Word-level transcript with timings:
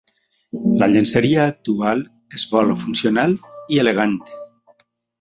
La 0.83 0.87
llenceria 0.93 1.43
actual 1.51 2.03
es 2.39 2.49
vol 2.57 2.75
funcional 2.87 3.39
i 3.77 3.83
elegant. 3.87 4.21